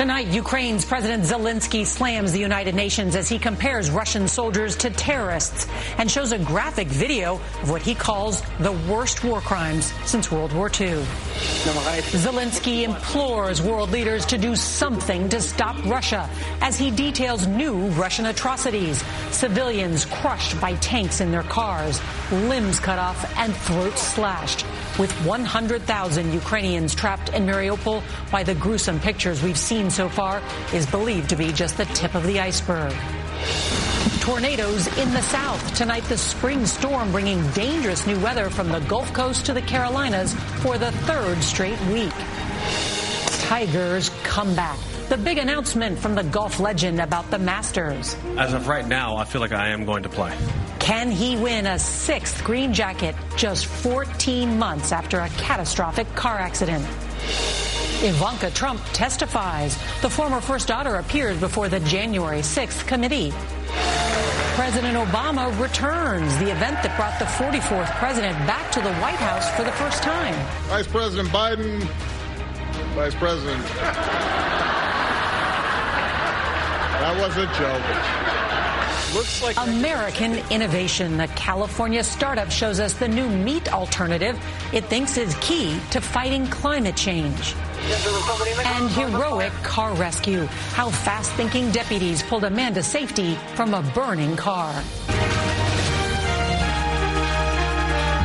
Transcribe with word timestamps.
Tonight, 0.00 0.28
Ukraine's 0.28 0.86
President 0.86 1.24
Zelensky 1.24 1.84
slams 1.84 2.32
the 2.32 2.38
United 2.38 2.74
Nations 2.74 3.14
as 3.14 3.28
he 3.28 3.38
compares 3.38 3.90
Russian 3.90 4.26
soldiers 4.26 4.74
to 4.76 4.88
terrorists 4.88 5.68
and 5.98 6.10
shows 6.10 6.32
a 6.32 6.38
graphic 6.38 6.88
video 6.88 7.34
of 7.34 7.68
what 7.68 7.82
he 7.82 7.94
calls 7.94 8.40
the 8.60 8.72
worst 8.88 9.22
war 9.22 9.42
crimes 9.42 9.92
since 10.06 10.32
World 10.32 10.54
War 10.54 10.68
II. 10.68 11.04
Zelensky 12.16 12.84
implores 12.84 13.60
world 13.60 13.90
leaders 13.90 14.24
to 14.24 14.38
do 14.38 14.56
something 14.56 15.28
to 15.28 15.38
stop 15.38 15.76
Russia 15.84 16.30
as 16.62 16.78
he 16.78 16.90
details 16.90 17.46
new 17.46 17.88
Russian 17.88 18.24
atrocities. 18.24 19.04
Civilians 19.32 20.06
crushed 20.06 20.58
by 20.62 20.76
tanks 20.76 21.20
in 21.20 21.30
their 21.30 21.42
cars, 21.42 22.00
limbs 22.32 22.80
cut 22.80 22.98
off, 22.98 23.36
and 23.36 23.54
throats 23.54 24.00
slashed. 24.00 24.64
With 25.00 25.12
100,000 25.24 26.34
Ukrainians 26.34 26.94
trapped 26.94 27.30
in 27.30 27.46
Mariupol 27.46 28.02
by 28.30 28.42
the 28.42 28.54
gruesome 28.54 29.00
pictures 29.00 29.42
we've 29.42 29.56
seen 29.56 29.88
so 29.88 30.10
far 30.10 30.42
is 30.74 30.84
believed 30.84 31.30
to 31.30 31.36
be 31.36 31.52
just 31.52 31.78
the 31.78 31.86
tip 31.86 32.14
of 32.14 32.22
the 32.24 32.38
iceberg. 32.38 32.92
Tornadoes 34.20 34.88
in 34.98 35.10
the 35.14 35.22
south. 35.22 35.74
Tonight, 35.74 36.04
the 36.04 36.18
spring 36.18 36.66
storm 36.66 37.10
bringing 37.12 37.40
dangerous 37.52 38.06
new 38.06 38.20
weather 38.20 38.50
from 38.50 38.68
the 38.68 38.80
Gulf 38.80 39.10
Coast 39.14 39.46
to 39.46 39.54
the 39.54 39.62
Carolinas 39.62 40.34
for 40.60 40.76
the 40.76 40.92
third 41.08 41.42
straight 41.42 41.80
week. 41.86 42.12
Tigers 43.48 44.10
come 44.22 44.54
back. 44.54 44.78
The 45.08 45.16
big 45.16 45.38
announcement 45.38 45.98
from 45.98 46.14
the 46.14 46.24
golf 46.24 46.60
legend 46.60 47.00
about 47.00 47.30
the 47.30 47.38
Masters. 47.38 48.16
As 48.36 48.52
of 48.52 48.68
right 48.68 48.86
now, 48.86 49.16
I 49.16 49.24
feel 49.24 49.40
like 49.40 49.52
I 49.52 49.70
am 49.70 49.86
going 49.86 50.02
to 50.02 50.10
play. 50.10 50.36
Can 50.80 51.10
he 51.10 51.36
win 51.36 51.66
a 51.66 51.78
sixth 51.78 52.42
green 52.42 52.72
jacket 52.72 53.14
just 53.36 53.66
14 53.66 54.58
months 54.58 54.90
after 54.92 55.20
a 55.20 55.28
catastrophic 55.30 56.12
car 56.14 56.38
accident? 56.38 56.84
Ivanka 58.02 58.50
Trump 58.50 58.80
testifies. 58.92 59.76
The 60.00 60.08
former 60.08 60.40
first 60.40 60.66
daughter 60.66 60.96
appears 60.96 61.38
before 61.38 61.68
the 61.68 61.80
January 61.80 62.40
6th 62.40 62.86
committee. 62.86 63.30
President 64.56 64.96
Obama 64.96 65.56
returns, 65.60 66.36
the 66.38 66.50
event 66.50 66.82
that 66.82 66.96
brought 66.96 67.18
the 67.18 67.26
44th 67.26 67.94
president 67.98 68.36
back 68.46 68.72
to 68.72 68.80
the 68.80 68.92
White 68.94 69.16
House 69.16 69.50
for 69.56 69.64
the 69.64 69.72
first 69.72 70.02
time. 70.02 70.34
Vice 70.68 70.86
President 70.86 71.28
Biden, 71.28 71.80
Vice 72.94 73.14
President. 73.14 73.62
That 77.00 77.16
was 77.20 77.36
a 77.36 77.46
joke. 77.58 78.69
Looks 79.14 79.42
like 79.42 79.56
American 79.56 80.38
innovation. 80.50 81.16
The 81.16 81.26
California 81.28 82.04
startup 82.04 82.48
shows 82.48 82.78
us 82.78 82.92
the 82.92 83.08
new 83.08 83.28
meat 83.28 83.72
alternative 83.72 84.38
it 84.72 84.84
thinks 84.84 85.16
is 85.16 85.34
key 85.40 85.80
to 85.90 86.00
fighting 86.00 86.46
climate 86.46 86.96
change. 86.96 87.56
And 88.64 88.88
heroic 88.90 89.52
car 89.64 89.94
rescue. 89.94 90.44
How 90.74 90.90
fast 90.90 91.32
thinking 91.32 91.72
deputies 91.72 92.22
pulled 92.22 92.44
a 92.44 92.50
man 92.50 92.72
to 92.74 92.84
safety 92.84 93.34
from 93.54 93.74
a 93.74 93.82
burning 93.94 94.36
car. 94.36 94.72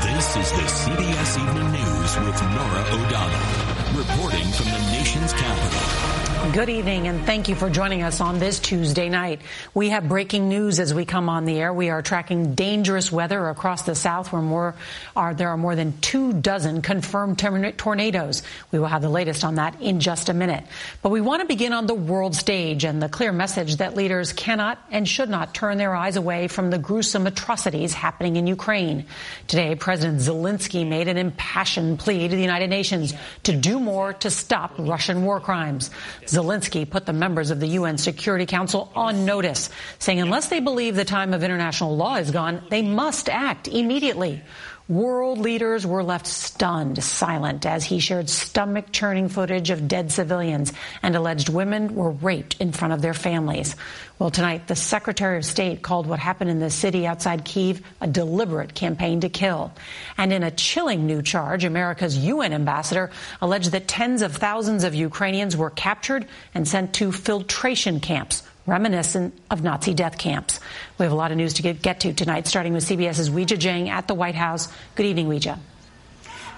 This 0.03 0.35
is 0.37 0.51
the 0.51 0.67
CBS 0.67 1.39
Evening 1.39 1.71
News 1.71 2.19
with 2.19 2.41
Norah 2.43 2.85
O'Donnell, 2.91 3.97
reporting 3.97 4.45
from 4.51 4.65
the 4.65 4.91
nation's 4.91 5.33
capital. 5.33 6.14
Good 6.53 6.69
evening 6.69 7.07
and 7.07 7.25
thank 7.25 7.49
you 7.49 7.55
for 7.55 7.69
joining 7.69 8.01
us 8.03 8.21
on 8.21 8.39
this 8.39 8.59
Tuesday 8.59 9.09
night. 9.09 9.41
We 9.73 9.89
have 9.89 10.07
breaking 10.07 10.47
news 10.47 10.79
as 10.79 10.93
we 10.93 11.03
come 11.03 11.27
on 11.27 11.45
the 11.45 11.59
air. 11.59 11.73
We 11.73 11.89
are 11.89 12.01
tracking 12.01 12.55
dangerous 12.55 13.11
weather 13.11 13.49
across 13.49 13.81
the 13.81 13.95
south 13.95 14.31
where 14.31 14.41
more 14.41 14.75
are, 15.15 15.33
there 15.33 15.49
are 15.49 15.57
more 15.57 15.75
than 15.75 15.99
two 15.99 16.33
dozen 16.33 16.81
confirmed 16.81 17.39
tornadoes. 17.39 18.43
We 18.71 18.79
will 18.79 18.87
have 18.87 19.01
the 19.01 19.09
latest 19.09 19.43
on 19.43 19.55
that 19.55 19.81
in 19.81 19.99
just 19.99 20.29
a 20.29 20.33
minute. 20.33 20.63
But 21.01 21.09
we 21.09 21.19
want 21.19 21.41
to 21.41 21.47
begin 21.47 21.73
on 21.73 21.87
the 21.87 21.93
world 21.95 22.35
stage 22.35 22.85
and 22.85 23.01
the 23.01 23.09
clear 23.09 23.31
message 23.31 23.77
that 23.77 23.95
leaders 23.95 24.31
cannot 24.31 24.77
and 24.91 25.07
should 25.07 25.29
not 25.29 25.53
turn 25.53 25.77
their 25.77 25.95
eyes 25.95 26.15
away 26.15 26.47
from 26.47 26.69
the 26.69 26.77
gruesome 26.77 27.27
atrocities 27.27 27.93
happening 27.93 28.35
in 28.35 28.47
Ukraine. 28.47 29.05
Today, 29.47 29.75
President 29.75 30.19
Zelensky 30.19 30.87
made 30.87 31.07
an 31.07 31.17
impassioned 31.17 31.99
plea 31.99 32.27
to 32.27 32.35
the 32.35 32.41
United 32.41 32.69
Nations 32.69 33.13
to 33.43 33.55
do 33.55 33.79
more 33.79 34.13
to 34.13 34.29
stop 34.29 34.73
Russian 34.77 35.25
war 35.25 35.39
crimes. 35.39 35.89
Zelensky 36.35 36.89
put 36.89 37.05
the 37.05 37.13
members 37.13 37.49
of 37.49 37.59
the 37.59 37.67
UN 37.67 37.97
Security 37.97 38.45
Council 38.45 38.91
on 38.93 39.25
notice, 39.25 39.69
saying 39.99 40.19
unless 40.19 40.47
they 40.47 40.59
believe 40.59 40.95
the 40.95 41.05
time 41.05 41.33
of 41.33 41.43
international 41.43 41.95
law 41.95 42.15
is 42.15 42.31
gone, 42.31 42.61
they 42.69 42.81
must 42.81 43.29
act 43.29 43.67
immediately. 43.69 44.41
World 44.87 45.39
leaders 45.39 45.83
were 45.83 46.03
left 46.03 46.27
stunned, 46.27 47.03
silent, 47.03 47.65
as 47.65 47.83
he 47.83 47.97
shared 47.97 48.29
stomach 48.29 48.91
churning 48.91 49.29
footage 49.29 49.71
of 49.71 49.87
dead 49.87 50.11
civilians 50.11 50.73
and 51.01 51.15
alleged 51.15 51.49
women 51.49 51.95
were 51.95 52.11
raped 52.11 52.57
in 52.59 52.71
front 52.71 52.93
of 52.93 53.01
their 53.01 53.15
families. 53.15 53.75
Well, 54.19 54.29
tonight, 54.29 54.67
the 54.67 54.75
Secretary 54.75 55.37
of 55.37 55.45
State 55.45 55.81
called 55.81 56.05
what 56.05 56.19
happened 56.19 56.51
in 56.51 56.59
the 56.59 56.69
city 56.69 57.07
outside 57.07 57.45
Kiev 57.45 57.81
a 57.99 58.05
deliberate 58.05 58.75
campaign 58.75 59.21
to 59.21 59.29
kill. 59.29 59.73
And 60.19 60.31
in 60.31 60.43
a 60.43 60.51
chilling 60.51 61.07
new 61.07 61.23
charge, 61.23 61.63
America's 61.63 62.15
UN 62.19 62.53
ambassador 62.53 63.09
alleged 63.41 63.71
that 63.71 63.87
tens 63.87 64.21
of 64.21 64.35
thousands 64.35 64.83
of 64.83 64.93
Ukrainians 64.93 65.57
were 65.57 65.71
captured 65.71 66.27
and 66.53 66.67
sent 66.67 66.93
to 66.93 67.11
filtration 67.11 68.01
camps 68.01 68.43
reminiscent 68.65 69.33
of 69.49 69.63
Nazi 69.63 69.93
death 69.93 70.17
camps. 70.17 70.59
We 70.97 71.03
have 71.03 71.13
a 71.13 71.15
lot 71.15 71.31
of 71.31 71.37
news 71.37 71.53
to 71.55 71.61
get, 71.61 71.81
get 71.81 71.99
to 72.01 72.13
tonight, 72.13 72.47
starting 72.47 72.73
with 72.73 72.85
CBS's 72.85 73.29
Weijia 73.29 73.57
Jiang 73.57 73.89
at 73.89 74.07
the 74.07 74.13
White 74.13 74.35
House. 74.35 74.71
Good 74.95 75.05
evening, 75.05 75.27
Weijia. 75.27 75.59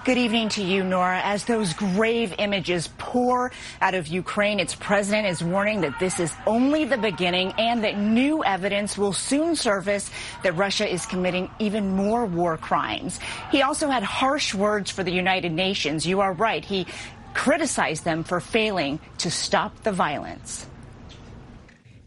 Good 0.04 0.16
evening 0.16 0.48
to 0.50 0.62
you, 0.62 0.84
Norah. 0.84 1.20
As 1.22 1.44
those 1.44 1.74
grave 1.74 2.34
images 2.38 2.88
pour 2.96 3.52
out 3.82 3.92
of 3.92 4.06
Ukraine, 4.06 4.58
its 4.58 4.74
president 4.74 5.26
is 5.26 5.44
warning 5.44 5.82
that 5.82 5.98
this 6.00 6.18
is 6.18 6.32
only 6.46 6.86
the 6.86 6.96
beginning 6.96 7.52
and 7.58 7.84
that 7.84 7.98
new 7.98 8.42
evidence 8.42 8.96
will 8.96 9.12
soon 9.12 9.54
surface 9.54 10.10
that 10.44 10.54
Russia 10.54 10.90
is 10.90 11.04
committing 11.04 11.50
even 11.58 11.90
more 11.90 12.24
war 12.24 12.56
crimes. 12.56 13.20
He 13.50 13.60
also 13.60 13.88
had 13.88 14.02
harsh 14.02 14.54
words 14.54 14.90
for 14.90 15.04
the 15.04 15.12
United 15.12 15.52
Nations. 15.52 16.06
You 16.06 16.20
are 16.20 16.32
right. 16.32 16.64
He 16.64 16.86
criticized 17.34 18.04
them 18.04 18.24
for 18.24 18.40
failing 18.40 19.00
to 19.18 19.30
stop 19.30 19.82
the 19.82 19.92
violence. 19.92 20.66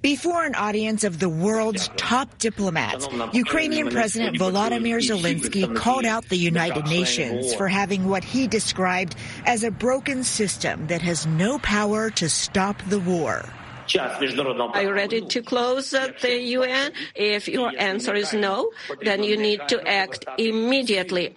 Before 0.01 0.43
an 0.43 0.55
audience 0.55 1.03
of 1.03 1.19
the 1.19 1.29
world's 1.29 1.87
top 1.95 2.39
diplomats, 2.39 3.07
Ukrainian 3.33 3.91
President 3.91 4.35
Volodymyr 4.35 4.97
Zelensky 4.97 5.75
called 5.75 6.05
out 6.05 6.25
the 6.27 6.37
United 6.37 6.87
Nations 6.87 7.53
for 7.53 7.67
having 7.67 8.09
what 8.09 8.23
he 8.23 8.47
described 8.47 9.15
as 9.45 9.63
a 9.63 9.69
broken 9.69 10.23
system 10.23 10.87
that 10.87 11.03
has 11.03 11.27
no 11.27 11.59
power 11.59 12.09
to 12.17 12.27
stop 12.29 12.81
the 12.89 12.99
war. 12.99 13.45
Are 13.93 14.81
you 14.81 14.91
ready 14.91 15.21
to 15.21 15.41
close 15.43 15.91
the 15.91 16.39
UN? 16.57 16.93
If 17.13 17.47
your 17.47 17.71
answer 17.77 18.15
is 18.15 18.33
no, 18.33 18.71
then 19.03 19.21
you 19.21 19.37
need 19.37 19.61
to 19.67 19.87
act 19.87 20.25
immediately. 20.39 21.35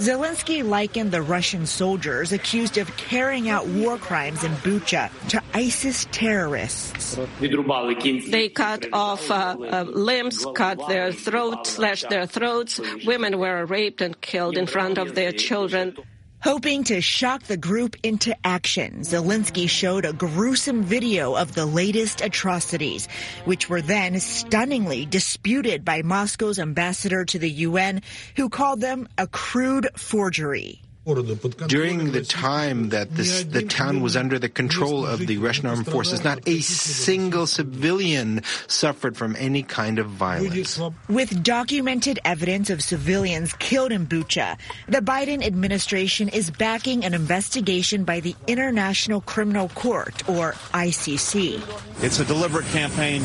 Zelensky 0.00 0.66
likened 0.66 1.10
the 1.12 1.20
Russian 1.20 1.66
soldiers 1.66 2.32
accused 2.32 2.78
of 2.78 2.88
carrying 2.96 3.50
out 3.50 3.66
war 3.66 3.98
crimes 3.98 4.42
in 4.44 4.52
Bucha 4.64 5.10
to 5.28 5.42
ISIS 5.52 6.06
terrorists. 6.10 7.18
They 7.38 8.48
cut 8.48 8.86
off 8.94 9.30
uh, 9.30 9.56
uh, 9.60 9.84
limbs, 9.92 10.46
cut 10.54 10.88
their 10.88 11.12
throats, 11.12 11.72
slashed 11.72 12.08
their 12.08 12.24
throats. 12.24 12.80
Women 13.04 13.38
were 13.38 13.66
raped 13.66 14.00
and 14.00 14.18
killed 14.22 14.56
in 14.56 14.66
front 14.66 14.96
of 14.96 15.14
their 15.14 15.32
children. 15.32 15.94
Hoping 16.42 16.84
to 16.84 17.02
shock 17.02 17.42
the 17.42 17.58
group 17.58 17.96
into 18.02 18.34
action, 18.46 19.00
Zelensky 19.00 19.68
showed 19.68 20.06
a 20.06 20.14
gruesome 20.14 20.82
video 20.82 21.34
of 21.34 21.54
the 21.54 21.66
latest 21.66 22.22
atrocities, 22.22 23.08
which 23.44 23.68
were 23.68 23.82
then 23.82 24.18
stunningly 24.20 25.04
disputed 25.04 25.84
by 25.84 26.00
Moscow's 26.00 26.58
ambassador 26.58 27.26
to 27.26 27.38
the 27.38 27.50
UN, 27.50 28.00
who 28.36 28.48
called 28.48 28.80
them 28.80 29.06
a 29.18 29.26
crude 29.26 29.88
forgery. 29.98 30.80
During 31.14 32.12
the 32.12 32.24
time 32.24 32.90
that 32.90 33.10
this, 33.14 33.44
the 33.44 33.62
town 33.62 34.00
was 34.00 34.16
under 34.16 34.38
the 34.38 34.48
control 34.48 35.06
of 35.06 35.26
the 35.26 35.38
Russian 35.38 35.66
armed 35.66 35.86
forces, 35.86 36.24
not 36.24 36.40
a 36.46 36.60
single 36.60 37.46
civilian 37.46 38.42
suffered 38.66 39.16
from 39.16 39.36
any 39.36 39.62
kind 39.62 39.98
of 39.98 40.06
violence. 40.06 40.80
With 41.08 41.42
documented 41.42 42.18
evidence 42.24 42.70
of 42.70 42.82
civilians 42.82 43.52
killed 43.54 43.92
in 43.92 44.06
Bucha, 44.06 44.58
the 44.88 45.00
Biden 45.00 45.44
administration 45.44 46.28
is 46.28 46.50
backing 46.50 47.04
an 47.04 47.14
investigation 47.14 48.04
by 48.04 48.20
the 48.20 48.34
International 48.46 49.20
Criminal 49.20 49.68
Court, 49.70 50.28
or 50.28 50.52
ICC. 50.72 51.62
It's 52.02 52.20
a 52.20 52.24
deliberate 52.24 52.66
campaign 52.66 53.22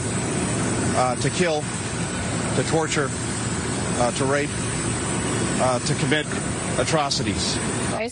uh, 0.95 1.15
to 1.15 1.29
kill, 1.29 1.63
to 2.55 2.63
torture, 2.69 3.09
uh, 3.97 4.11
to 4.11 4.25
rape, 4.25 4.49
uh, 5.61 5.79
to 5.79 5.95
commit 5.95 6.25
atrocities. 6.79 7.57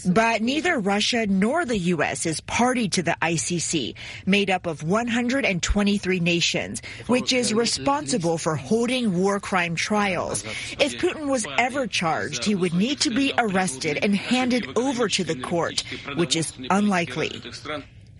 But 0.06 0.42
neither 0.42 0.80
Russia 0.80 1.27
nor 1.27 1.65
the 1.65 1.77
U.S. 1.77 2.25
is 2.25 2.42
party 2.42 2.89
to 2.89 3.04
the 3.04 3.15
ICC, 3.21 3.95
made 4.25 4.50
up 4.50 4.65
of 4.65 4.83
123 4.83 6.19
nations, 6.19 6.81
which 7.07 7.33
is 7.33 7.54
responsible 7.54 8.38
for 8.38 8.56
holding 8.56 9.18
war 9.18 9.39
crime 9.39 9.75
trials. 9.75 10.44
If 10.80 10.98
Putin 10.98 11.27
was 11.27 11.45
ever 11.57 11.88
charged, 11.88 12.45
he 12.45 12.56
would 12.56 12.74
need 12.74 13.01
to 13.01 13.10
be 13.10 13.33
arrested 13.38 14.00
and 14.01 14.15
handed 14.15 14.77
over 14.77 15.07
to 15.10 15.24
the 15.24 15.39
court, 15.39 15.83
which 16.15 16.36
is 16.36 16.54
unlikely. 16.69 17.42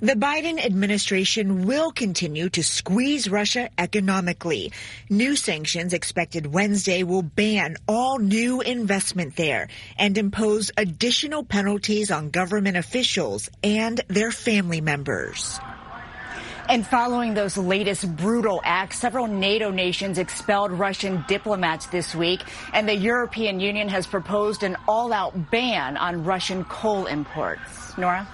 The 0.04 0.16
Biden 0.16 0.60
administration 0.60 1.66
will 1.66 1.90
continue 1.94 2.50
to 2.50 2.62
squeeze 2.62 3.30
Russia 3.30 3.70
economically. 3.78 4.74
New 5.10 5.38
sanctions 5.38 5.94
expected 5.94 6.46
Wednesday 6.46 7.04
will 7.04 7.22
ban 7.22 7.78
all 7.88 8.20
new 8.20 8.60
investment 8.60 9.38
there 9.38 9.70
and 9.98 10.18
impose 10.18 10.72
additional 10.76 11.46
penalties 11.46 12.12
on 12.12 12.32
government 12.32 12.76
officials 12.76 13.50
and 13.64 14.02
their 14.10 14.32
family 14.32 14.82
members. 14.82 15.58
And 16.68 16.86
following 16.86 17.34
those 17.34 17.56
latest 17.56 18.14
brutal 18.18 18.60
acts, 18.66 19.00
several 19.00 19.28
NATO 19.28 19.72
nations 19.72 20.18
expelled 20.18 20.74
Russian 20.74 21.24
diplomats 21.30 21.86
this 21.86 22.14
week, 22.14 22.42
and 22.74 22.90
the 22.90 22.96
European 22.96 23.62
Union 23.62 23.88
has 23.88 24.06
proposed 24.06 24.64
an 24.64 24.76
all-out 24.86 25.50
ban 25.50 25.96
on 25.96 26.26
Russian 26.26 26.66
coal 26.66 27.06
imports. 27.06 27.98
Norah? 27.98 28.28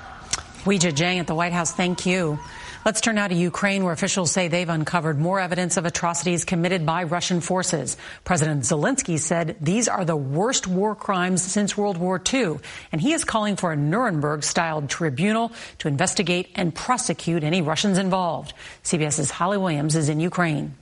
Weijia 0.65 0.91
Jiang 0.91 1.19
at 1.19 1.27
the 1.27 1.35
White 1.35 1.53
House, 1.53 1.71
thank 1.71 2.05
you. 2.05 2.37
Let's 2.85 3.01
turn 3.01 3.15
now 3.15 3.27
to 3.27 3.35
Ukraine, 3.35 3.83
where 3.83 3.93
officials 3.93 4.31
say 4.31 4.47
they've 4.47 4.67
uncovered 4.67 5.19
more 5.19 5.39
evidence 5.39 5.77
of 5.77 5.85
atrocities 5.85 6.43
committed 6.43 6.85
by 6.85 7.03
Russian 7.03 7.39
forces. 7.39 7.97
President 8.23 8.63
Zelensky 8.63 9.19
said 9.19 9.55
these 9.61 9.87
are 9.87 10.03
the 10.03 10.15
worst 10.15 10.67
war 10.67 10.95
crimes 10.95 11.41
since 11.41 11.77
World 11.77 11.97
War 11.97 12.21
II, 12.33 12.57
and 12.91 12.99
he 12.99 13.13
is 13.13 13.23
calling 13.23 13.55
for 13.55 13.71
a 13.71 13.75
Nuremberg-styled 13.75 14.89
tribunal 14.89 15.51
to 15.79 15.87
investigate 15.87 16.49
and 16.55 16.75
prosecute 16.75 17.43
any 17.43 17.61
Russians 17.61 17.97
involved. 17.97 18.53
CBS's 18.83 19.31
Holly 19.31 19.57
Williams 19.57 19.95
is 19.95 20.09
in 20.09 20.19
Ukraine. 20.19 20.75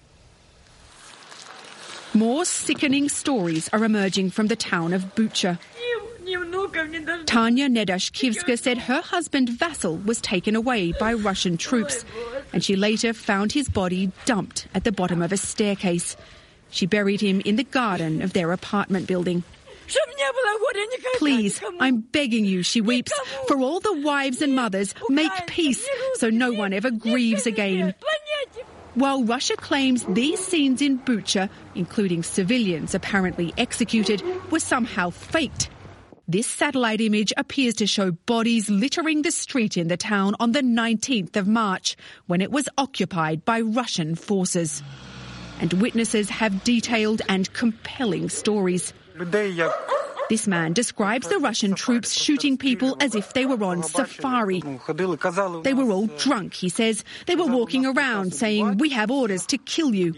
More 2.14 2.46
sickening 2.46 3.10
stories 3.10 3.70
are 3.74 3.84
emerging 3.84 4.32
from 4.32 4.48
the 4.48 4.56
town 4.56 4.94
of 4.94 5.14
Bucha. 5.14 5.60
Tanya 7.26 7.70
Nedashkivska 7.70 8.60
said 8.60 8.78
her 8.78 9.02
husband 9.02 9.50
Vasil 9.50 10.04
was 10.06 10.20
taken 10.20 10.56
away 10.56 10.92
by 11.00 11.14
Russian 11.14 11.58
troops, 11.58 12.04
and 12.52 12.64
she 12.64 12.76
later 12.76 13.14
found 13.14 13.54
his 13.54 13.70
body 13.70 14.12
dumped 14.26 14.68
at 14.76 14.84
the 14.84 14.92
bottom 14.92 15.22
of 15.22 15.32
a 15.32 15.38
staircase. 15.38 16.18
She 16.70 16.86
buried 16.86 17.22
him 17.22 17.42
in 17.46 17.56
the 17.56 17.64
garden 17.64 18.22
of 18.22 18.34
their 18.34 18.52
apartment 18.52 19.08
building. 19.08 19.44
Please, 21.16 21.62
I'm 21.80 22.02
begging 22.02 22.44
you, 22.44 22.62
she 22.62 22.82
weeps, 22.82 23.14
for 23.48 23.58
all 23.58 23.80
the 23.80 24.02
wives 24.02 24.42
and 24.42 24.54
mothers, 24.54 24.94
make 25.10 25.32
peace 25.48 25.88
so 26.16 26.30
no 26.30 26.52
one 26.52 26.74
ever 26.74 26.92
grieves 26.92 27.48
again. 27.48 27.94
While 28.96 29.24
Russia 29.24 29.56
claims 29.56 30.04
these 30.10 30.40
scenes 30.40 30.82
in 30.82 31.00
Bucha, 31.00 31.50
including 31.76 32.24
civilians 32.24 32.96
apparently 32.96 33.54
executed, 33.58 34.22
were 34.52 34.60
somehow 34.60 35.12
faked. 35.12 35.70
This 36.30 36.46
satellite 36.46 37.00
image 37.00 37.32
appears 37.38 37.76
to 37.76 37.88
show 37.88 38.12
bodies 38.12 38.70
littering 38.70 39.22
the 39.22 39.32
street 39.32 39.78
in 39.78 39.88
the 39.88 39.96
town 39.96 40.36
on 40.42 40.52
the 40.52 40.62
19th 40.62 41.38
of 41.38 41.48
March, 41.48 41.96
when 42.26 42.42
it 42.42 42.52
was 42.52 42.68
occupied 42.78 43.46
by 43.46 43.62
Russian 43.62 44.14
forces. 44.14 44.84
And 45.62 45.72
witnesses 45.72 46.30
have 46.30 46.66
detailed 46.66 47.22
and 47.30 47.52
compelling 47.54 48.28
stories. 48.28 48.92
This 50.30 50.48
man 50.48 50.74
describes 50.74 51.28
the 51.28 51.40
Russian 51.40 51.74
troops 51.74 52.14
shooting 52.14 52.57
people 52.57 52.98
as 53.00 53.16
if 53.16 53.34
they 53.34 53.46
were 53.46 53.64
on 53.64 53.84
safari. 53.84 54.62
They 55.64 55.74
were 55.74 55.92
all 55.92 56.07
drunk, 56.07 56.54
he 56.54 56.68
says. 56.69 57.06
They 57.28 57.36
were 57.36 57.46
walking 57.46 57.86
around 57.86 58.34
saying, 58.34 58.78
We 58.78 58.90
have 58.90 59.10
orders 59.10 59.46
to 59.48 59.57
kill 59.57 59.96
you. 59.96 60.14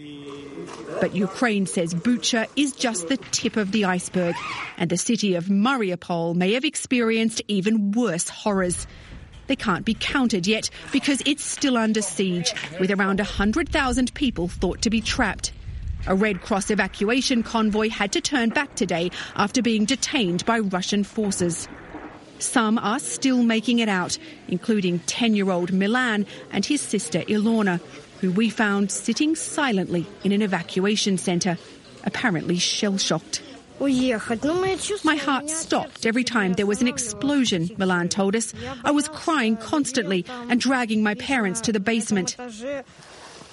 But 1.00 1.14
Ukraine 1.14 1.66
says 1.66 1.94
Bucha 1.94 2.48
is 2.56 2.72
just 2.72 3.08
the 3.08 3.16
tip 3.16 3.56
of 3.56 3.70
the 3.72 3.84
iceberg, 3.84 4.34
and 4.76 4.90
the 4.90 4.96
city 4.96 5.34
of 5.36 5.46
Mariupol 5.46 6.34
may 6.34 6.54
have 6.54 6.64
experienced 6.64 7.42
even 7.46 7.92
worse 7.92 8.28
horrors. 8.28 8.86
They 9.46 9.56
can't 9.56 9.84
be 9.84 9.94
counted 9.94 10.46
yet 10.46 10.70
because 10.92 11.22
it's 11.26 11.44
still 11.44 11.76
under 11.76 12.02
siege, 12.02 12.52
with 12.78 12.90
around 12.90 13.18
100,000 13.18 14.14
people 14.14 14.48
thought 14.48 14.82
to 14.82 14.90
be 14.90 15.00
trapped. 15.00 15.52
A 16.06 16.14
Red 16.14 16.40
Cross 16.40 16.70
evacuation 16.70 17.42
convoy 17.42 17.90
had 17.90 18.12
to 18.12 18.20
turn 18.20 18.48
back 18.48 18.74
today 18.74 19.10
after 19.36 19.60
being 19.60 19.84
detained 19.84 20.44
by 20.46 20.58
Russian 20.58 21.04
forces. 21.04 21.68
Some 22.38 22.78
are 22.78 22.98
still 22.98 23.42
making 23.42 23.80
it 23.80 23.88
out, 23.88 24.16
including 24.48 25.00
10 25.00 25.34
year 25.34 25.50
old 25.50 25.72
Milan 25.72 26.26
and 26.52 26.64
his 26.64 26.80
sister 26.80 27.20
Ilona, 27.20 27.80
who 28.20 28.30
we 28.32 28.48
found 28.48 28.90
sitting 28.90 29.36
silently 29.36 30.06
in 30.24 30.32
an 30.32 30.40
evacuation 30.40 31.18
centre, 31.18 31.58
apparently 32.04 32.56
shell 32.58 32.96
shocked. 32.96 33.42
My 33.80 35.16
heart 35.16 35.48
stopped 35.48 36.04
every 36.04 36.24
time 36.24 36.52
there 36.52 36.66
was 36.66 36.82
an 36.82 36.88
explosion, 36.88 37.70
Milan 37.78 38.10
told 38.10 38.36
us. 38.36 38.52
I 38.84 38.90
was 38.90 39.08
crying 39.08 39.56
constantly 39.56 40.26
and 40.28 40.60
dragging 40.60 41.02
my 41.02 41.14
parents 41.14 41.62
to 41.62 41.72
the 41.72 41.80
basement. 41.80 42.36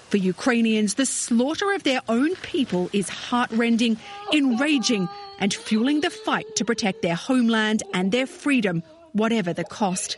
For 0.10 0.18
Ukrainians, 0.18 0.94
the 0.94 1.06
slaughter 1.06 1.74
of 1.74 1.84
their 1.84 2.02
own 2.08 2.36
people 2.38 2.90
is 2.94 3.10
heartrending, 3.10 3.98
enraging, 4.32 5.10
and 5.38 5.54
fueling 5.54 6.00
the 6.00 6.10
fight 6.10 6.56
to 6.56 6.66
protect 6.66 7.02
their 7.02 7.16
homeland 7.16 7.84
and 7.94 8.12
their 8.12 8.26
freedom, 8.26 8.84
whatever 9.12 9.52
the 9.52 9.66
cost. 9.66 10.18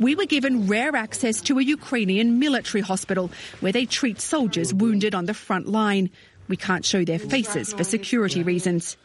We 0.00 0.16
were 0.16 0.26
given 0.26 0.66
rare 0.66 0.96
access 0.96 1.40
to 1.42 1.60
a 1.60 1.62
Ukrainian 1.62 2.40
military 2.40 2.82
hospital 2.82 3.30
where 3.60 3.70
they 3.70 3.86
treat 3.86 4.20
soldiers 4.20 4.74
wounded 4.74 5.14
on 5.14 5.26
the 5.26 5.34
front 5.34 5.68
line. 5.68 6.10
We 6.48 6.56
can't 6.56 6.84
show 6.84 7.04
their 7.04 7.20
faces 7.20 7.72
for 7.72 7.84
security 7.84 8.42
reasons. 8.42 8.96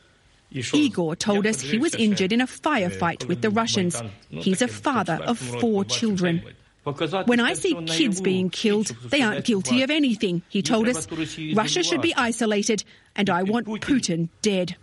Igor 0.52 1.16
told 1.16 1.46
us 1.46 1.62
he 1.62 1.78
was 1.78 1.94
injured 1.94 2.34
in 2.34 2.42
a 2.42 2.48
firefight 2.48 3.28
with 3.28 3.44
the 3.44 3.52
Russians. 3.52 4.02
He's 4.30 4.64
a 4.64 4.68
father 4.68 5.20
of 5.24 5.38
four 5.38 5.86
children. 5.86 6.42
When 7.26 7.40
I 7.40 7.54
see 7.54 7.76
kids 7.86 8.22
being 8.22 8.50
killed, 8.50 8.88
they 9.10 9.22
aren't 9.22 9.46
guilty 9.46 9.84
of 9.84 9.90
anything, 9.90 10.42
he 10.50 10.62
told 10.62 10.88
us. 10.88 11.08
Russia 11.54 11.84
should 11.84 12.02
be 12.02 12.14
isolated, 12.16 12.84
and 13.16 13.30
I 13.30 13.44
want 13.44 13.68
Putin 13.68 14.30
dead. 14.42 14.76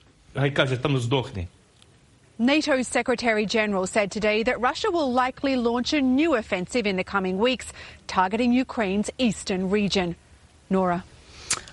NATO's 2.39 2.87
Secretary 2.87 3.47
General 3.47 3.87
said 3.87 4.11
today 4.11 4.43
that 4.43 4.61
Russia 4.61 4.91
will 4.91 5.11
likely 5.11 5.57
launch 5.57 5.95
a 5.95 6.03
new 6.03 6.35
offensive 6.35 6.87
in 6.87 6.97
the 6.97 7.05
coming 7.05 7.39
weeks, 7.39 7.73
targeting 8.07 8.53
Ukraine's 8.53 9.11
eastern 9.17 9.71
region. 9.71 10.17
Norah. 10.69 11.03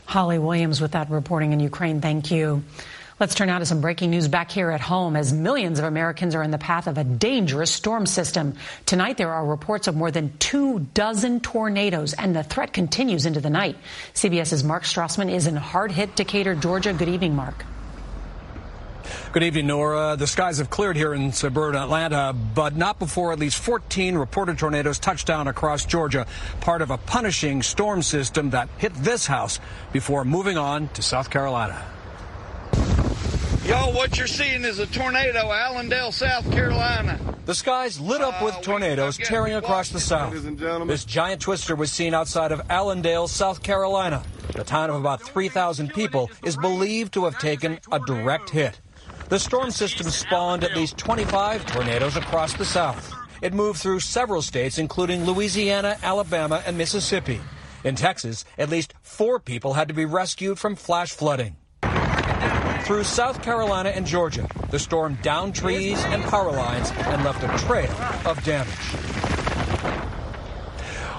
Holly 0.06 0.40
Williams 0.40 0.80
with 0.80 0.92
that 0.92 1.10
reporting 1.10 1.52
in 1.52 1.60
Ukraine. 1.60 2.00
Thank 2.00 2.32
you. 2.32 2.64
Let's 3.24 3.36
turn 3.36 3.48
now 3.48 3.60
to 3.60 3.66
some 3.66 3.80
breaking 3.80 4.10
news 4.10 4.28
back 4.28 4.52
here 4.52 4.70
at 4.70 4.82
home 4.82 5.16
as 5.16 5.32
millions 5.32 5.80
of 5.80 5.86
Americans 5.86 6.36
are 6.36 6.44
in 6.44 6.52
the 6.52 6.58
path 6.58 6.88
of 6.88 6.98
a 6.98 7.06
dangerous 7.06 7.72
storm 7.72 8.06
system. 8.06 8.56
Tonight, 8.86 9.16
there 9.16 9.32
are 9.32 9.46
reports 9.46 9.88
of 9.88 9.96
more 9.96 10.12
than 10.12 10.38
two 10.40 10.80
dozen 10.94 11.40
tornadoes, 11.40 12.12
and 12.12 12.36
the 12.36 12.44
threat 12.44 12.74
continues 12.74 13.26
into 13.26 13.40
the 13.40 13.50
night. 13.50 13.78
CBS's 14.14 14.66
Mark 14.66 14.84
Strassmann 14.84 15.32
is 15.32 15.48
in 15.48 15.56
hard 15.56 15.94
hit 15.94 16.18
Decatur, 16.18 16.54
Georgia. 16.54 16.92
Good 16.92 17.08
evening, 17.08 17.34
Mark. 17.34 17.64
Good 19.32 19.44
evening, 19.44 19.68
Norah. 19.68 20.18
The 20.20 20.28
skies 20.28 20.58
have 20.58 20.70
cleared 20.70 20.98
here 20.98 21.14
in 21.14 21.32
suburban 21.32 21.82
Atlanta, 21.82 22.34
but 22.34 22.76
not 22.76 23.00
before 23.00 23.32
at 23.32 23.40
least 23.40 23.58
14 23.60 24.18
reported 24.18 24.58
tornadoes 24.58 25.00
touched 25.00 25.28
down 25.28 25.48
across 25.48 25.86
Georgia, 25.86 26.28
part 26.60 26.82
of 26.82 26.92
a 26.92 26.98
punishing 26.98 27.64
storm 27.64 28.02
system 28.02 28.50
that 28.50 28.68
hit 28.80 28.94
this 28.96 29.26
house 29.26 29.62
before 29.94 30.26
moving 30.26 30.58
on 30.58 30.90
to 30.90 31.02
South 31.02 31.30
Carolina. 31.30 31.82
Y'all, 33.66 33.94
what 33.94 34.18
you're 34.18 34.28
seeing 34.28 34.66
is 34.66 34.80
a 34.80 34.86
tornado, 34.88 35.50
Allendale, 35.50 36.12
South 36.12 36.52
Carolina. 36.52 37.18
The 37.46 37.56
skies 37.56 37.98
lit 37.98 38.20
up 38.20 38.42
with 38.44 38.56
uh, 38.56 38.62
tornadoes 38.62 39.18
tearing 39.18 39.54
across 39.54 39.90
the 39.90 40.02
south. 40.02 40.34
This 40.86 41.06
giant 41.06 41.42
twister 41.42 41.74
was 41.74 41.90
seen 41.90 42.14
outside 42.14 42.52
of 42.52 42.62
Allendale, 42.70 43.30
South 43.30 43.64
Carolina. 43.64 44.22
The 44.54 44.66
town 44.66 44.90
of 44.90 44.98
about 44.98 45.22
3,000 45.22 45.94
people 45.94 46.30
is 46.44 46.58
believed 46.58 47.14
to 47.14 47.24
have 47.24 47.40
taken 47.40 47.80
a 47.90 48.00
direct 48.00 48.50
hit. 48.50 48.82
The 49.30 49.40
storm 49.40 49.72
system 49.72 50.10
spawned 50.10 50.66
at 50.66 50.76
least 50.76 50.98
25 50.98 51.66
tornadoes 51.66 52.18
across 52.18 52.54
the 52.54 52.66
south. 52.66 53.14
It 53.42 53.54
moved 53.54 53.80
through 53.80 54.02
several 54.02 54.42
states, 54.42 54.78
including 54.78 55.24
Louisiana, 55.24 55.98
Alabama, 56.04 56.62
and 56.66 56.78
Mississippi. 56.78 57.40
In 57.86 57.96
Texas, 57.96 58.44
at 58.58 58.70
least 58.70 58.94
four 59.02 59.40
people 59.40 59.74
had 59.74 59.88
to 59.88 59.94
be 59.94 60.04
rescued 60.04 60.60
from 60.60 60.76
flash 60.76 61.14
flooding. 61.14 61.56
Through 62.84 63.06
South 63.06 63.42
Carolina 63.42 63.90
and 63.90 64.06
Georgia, 64.06 64.46
the 64.70 64.78
storm 64.78 65.18
downed 65.22 65.56
trees 65.56 66.04
and 66.04 66.22
power 66.24 66.52
lines 66.52 66.92
and 66.92 67.24
left 67.24 67.42
a 67.42 67.66
trail 67.66 67.90
of 68.26 68.44
damage. 68.44 68.68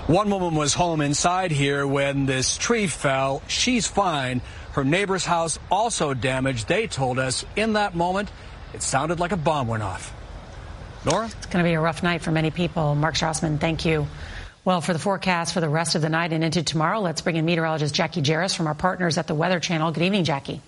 One 0.06 0.28
woman 0.28 0.56
was 0.56 0.74
home 0.74 1.00
inside 1.00 1.50
here 1.50 1.86
when 1.86 2.26
this 2.26 2.58
tree 2.58 2.86
fell. 2.86 3.40
She's 3.48 3.86
fine. 3.86 4.42
Her 4.72 4.84
neighbor's 4.84 5.24
house 5.24 5.58
also 5.70 6.12
damaged. 6.12 6.68
They 6.68 6.86
told 6.86 7.18
us 7.18 7.46
in 7.56 7.72
that 7.72 7.94
moment 7.94 8.30
it 8.74 8.82
sounded 8.82 9.18
like 9.18 9.32
a 9.32 9.38
bomb 9.38 9.66
went 9.66 9.82
off. 9.82 10.14
Norah? 11.06 11.30
It's 11.38 11.46
going 11.46 11.64
to 11.64 11.68
be 11.68 11.72
a 11.72 11.80
rough 11.80 12.02
night 12.02 12.20
for 12.20 12.30
many 12.30 12.50
people. 12.50 12.94
Mark 12.94 13.14
Strassmann, 13.14 13.58
thank 13.58 13.86
you. 13.86 14.06
Well, 14.66 14.82
for 14.82 14.92
the 14.92 14.98
forecast 14.98 15.54
for 15.54 15.60
the 15.60 15.70
rest 15.70 15.94
of 15.94 16.02
the 16.02 16.10
night 16.10 16.34
and 16.34 16.44
into 16.44 16.62
tomorrow, 16.62 17.00
let's 17.00 17.22
bring 17.22 17.36
in 17.36 17.46
meteorologist 17.46 17.94
Jacqui 17.94 18.22
Jeras 18.22 18.54
from 18.54 18.66
our 18.66 18.74
partners 18.74 19.16
at 19.16 19.26
the 19.26 19.34
Weather 19.34 19.60
Channel. 19.60 19.92
Good 19.92 20.02
evening, 20.02 20.24
Jackie. 20.24 20.60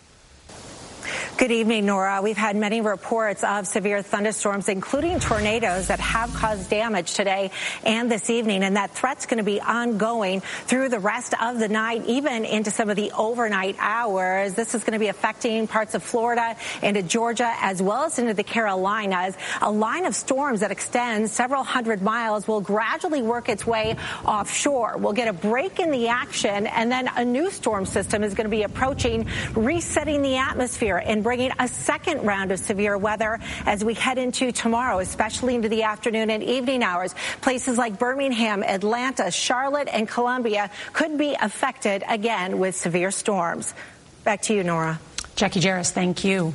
Good 1.39 1.53
evening, 1.53 1.85
Norah. 1.85 2.23
We've 2.23 2.35
had 2.35 2.57
many 2.57 2.81
reports 2.81 3.45
of 3.45 3.67
severe 3.67 4.01
thunderstorms, 4.01 4.71
including 4.71 5.21
tornadoes 5.21 5.89
that 5.89 6.01
have 6.01 6.33
caused 6.33 6.71
damage 6.71 7.13
today 7.13 7.51
and 7.85 8.11
this 8.11 8.31
evening. 8.31 8.63
And 8.63 8.77
that 8.77 8.93
threat's 8.93 9.27
going 9.27 9.37
to 9.37 9.45
be 9.45 9.61
ongoing 9.61 10.41
through 10.41 10.89
the 10.89 10.99
rest 10.99 11.35
of 11.39 11.59
the 11.59 11.69
night, 11.69 12.07
even 12.07 12.47
into 12.47 12.71
some 12.71 12.89
of 12.89 12.97
the 12.97 13.13
overnight 13.13 13.77
hours. 13.79 14.55
This 14.55 14.75
is 14.75 14.83
going 14.83 14.95
to 14.95 14.99
be 14.99 15.09
affecting 15.09 15.67
parts 15.67 15.95
of 15.95 16.03
Florida, 16.03 16.57
into 16.83 17.03
Georgia, 17.03 17.53
as 17.61 17.83
well 17.83 18.05
as 18.05 18.19
into 18.19 18.33
the 18.33 18.43
Carolinas. 18.43 19.37
A 19.61 19.71
line 19.71 20.07
of 20.07 20.15
storms 20.15 20.61
that 20.61 20.71
extends 20.71 21.33
several 21.33 21.65
hundred 21.65 22.01
miles 22.01 22.49
will 22.49 22.63
gradually 22.63 23.21
work 23.21 23.51
its 23.51 23.67
way 23.67 23.97
offshore. 24.25 24.97
We'll 24.97 25.13
get 25.13 25.29
a 25.29 25.35
break 25.35 25.81
in 25.81 25.91
the 25.91 26.09
action, 26.09 26.67
and 26.67 26.91
then 26.91 27.11
a 27.15 27.27
new 27.27 27.51
storm 27.51 27.85
system 27.85 28.25
is 28.25 28.33
going 28.33 28.47
to 28.47 28.57
be 28.57 28.63
approaching, 28.63 29.29
resetting 29.55 30.23
the 30.23 30.39
atmosphere 30.39 30.97
and 30.97 31.26
bringing 31.27 31.51
a 31.59 31.67
second 31.67 32.25
round 32.25 32.53
of 32.53 32.59
severe 32.61 32.97
weather 32.97 33.41
as 33.65 33.85
we 33.85 33.95
head 33.95 34.17
into 34.17 34.53
tomorrow, 34.53 35.01
especially 35.01 35.57
into 35.57 35.69
the 35.69 35.83
afternoon 35.83 36.31
and 36.31 36.41
evening 36.41 36.85
hours. 36.85 37.17
Places 37.41 37.77
like 37.77 37.99
Birmingham, 37.99 38.63
Atlanta, 38.63 39.33
Charlotte, 39.33 39.89
and 39.93 40.09
Columbia 40.09 40.71
could 40.93 41.19
be 41.19 41.35
affected 41.35 42.05
again 42.09 42.61
with 42.61 42.77
severe 42.77 43.11
storms. 43.11 43.75
Back 44.23 44.43
to 44.43 44.55
you, 44.55 44.63
Norah. 44.63 45.01
Jacqui 45.35 45.61
Jeras, 45.61 45.91
thank 45.91 46.23
you. 46.23 46.55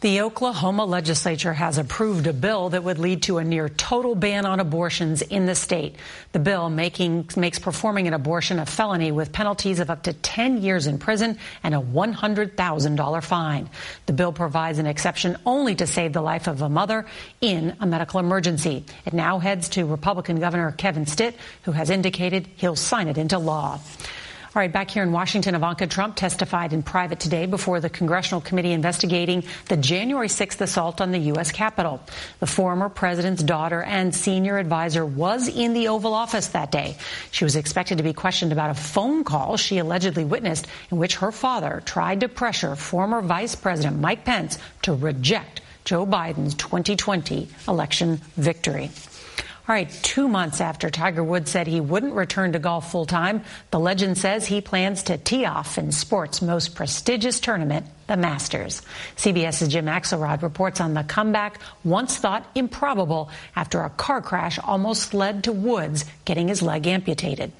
The 0.00 0.22
Oklahoma 0.22 0.86
legislature 0.86 1.52
has 1.52 1.76
approved 1.76 2.26
a 2.26 2.32
bill 2.32 2.70
that 2.70 2.82
would 2.82 2.98
lead 2.98 3.24
to 3.24 3.36
a 3.36 3.44
near 3.44 3.68
total 3.68 4.14
ban 4.14 4.46
on 4.46 4.58
abortions 4.58 5.20
in 5.20 5.44
the 5.44 5.54
state. 5.54 5.94
The 6.32 6.38
bill 6.38 6.70
making, 6.70 7.28
makes 7.36 7.58
performing 7.58 8.08
an 8.08 8.14
abortion 8.14 8.58
a 8.58 8.64
felony 8.64 9.12
with 9.12 9.30
penalties 9.30 9.78
of 9.78 9.90
up 9.90 10.04
to 10.04 10.14
10 10.14 10.62
years 10.62 10.86
in 10.86 10.96
prison 10.96 11.36
and 11.62 11.74
a 11.74 11.80
$100,000 11.82 13.22
fine. 13.22 13.68
The 14.06 14.14
bill 14.14 14.32
provides 14.32 14.78
an 14.78 14.86
exception 14.86 15.36
only 15.44 15.74
to 15.74 15.86
save 15.86 16.14
the 16.14 16.22
life 16.22 16.46
of 16.46 16.62
a 16.62 16.70
mother 16.70 17.04
in 17.42 17.76
a 17.78 17.84
medical 17.84 18.20
emergency. 18.20 18.86
It 19.04 19.12
now 19.12 19.38
heads 19.38 19.68
to 19.70 19.84
Republican 19.84 20.40
Governor 20.40 20.72
Kevin 20.72 21.04
Stitt, 21.04 21.36
who 21.64 21.72
has 21.72 21.90
indicated 21.90 22.48
he'll 22.56 22.74
sign 22.74 23.08
it 23.08 23.18
into 23.18 23.38
law. 23.38 23.78
All 24.52 24.58
right, 24.58 24.72
back 24.72 24.90
here 24.90 25.04
in 25.04 25.12
Washington, 25.12 25.54
Ivanka 25.54 25.86
Trump 25.86 26.16
testified 26.16 26.72
in 26.72 26.82
private 26.82 27.20
today 27.20 27.46
before 27.46 27.78
the 27.78 27.88
congressional 27.88 28.40
committee 28.40 28.72
investigating 28.72 29.44
the 29.68 29.76
January 29.76 30.26
6th 30.26 30.60
assault 30.60 31.00
on 31.00 31.12
the 31.12 31.18
U.S. 31.18 31.52
Capitol. 31.52 32.00
The 32.40 32.48
former 32.48 32.88
president's 32.88 33.44
daughter 33.44 33.80
and 33.80 34.12
senior 34.12 34.58
advisor 34.58 35.06
was 35.06 35.46
in 35.46 35.72
the 35.72 35.86
Oval 35.86 36.14
Office 36.14 36.48
that 36.48 36.72
day. 36.72 36.96
She 37.30 37.44
was 37.44 37.54
expected 37.54 37.98
to 37.98 38.02
be 38.02 38.12
questioned 38.12 38.50
about 38.50 38.70
a 38.70 38.74
phone 38.74 39.22
call 39.22 39.56
she 39.56 39.78
allegedly 39.78 40.24
witnessed 40.24 40.66
in 40.90 40.98
which 40.98 41.18
her 41.18 41.30
father 41.30 41.80
tried 41.86 42.18
to 42.18 42.28
pressure 42.28 42.74
former 42.74 43.22
Vice 43.22 43.54
President 43.54 44.00
Mike 44.00 44.24
Pence 44.24 44.58
to 44.82 44.92
reject 44.92 45.60
Joe 45.84 46.04
Biden's 46.04 46.54
2020 46.54 47.46
election 47.68 48.20
victory. 48.36 48.90
All 49.70 49.76
right, 49.76 50.00
two 50.02 50.26
months 50.26 50.60
after 50.60 50.90
Tiger 50.90 51.22
Woods 51.22 51.48
said 51.48 51.68
he 51.68 51.80
wouldn't 51.80 52.14
return 52.14 52.54
to 52.54 52.58
golf 52.58 52.90
full 52.90 53.06
time, 53.06 53.44
the 53.70 53.78
legend 53.78 54.18
says 54.18 54.44
he 54.44 54.60
plans 54.60 55.04
to 55.04 55.16
tee 55.16 55.44
off 55.44 55.78
in 55.78 55.92
sport's 55.92 56.42
most 56.42 56.74
prestigious 56.74 57.38
tournament, 57.38 57.86
the 58.08 58.16
Masters. 58.16 58.82
CBS's 59.14 59.68
Jim 59.68 59.86
Axelrod 59.86 60.42
reports 60.42 60.80
on 60.80 60.94
the 60.94 61.04
comeback 61.04 61.60
once 61.84 62.16
thought 62.16 62.50
improbable 62.56 63.30
after 63.54 63.82
a 63.82 63.90
car 63.90 64.20
crash 64.20 64.58
almost 64.58 65.14
led 65.14 65.44
to 65.44 65.52
Woods 65.52 66.04
getting 66.24 66.48
his 66.48 66.62
leg 66.62 66.88
amputated. 66.88 67.52